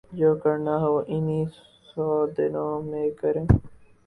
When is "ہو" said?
0.77-0.93